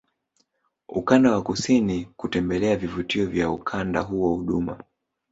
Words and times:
ukanda 0.89 1.31
wa 1.31 1.41
kusini 1.43 2.05
kutembelea 2.17 2.75
vivutio 2.75 3.25
vya 3.25 3.49
ukanda 3.51 4.01
huo 4.01 4.35
Huduma 4.35 4.83